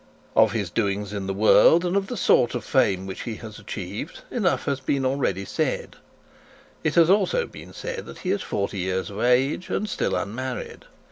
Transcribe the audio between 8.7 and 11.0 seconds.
years of age, and still unmarried.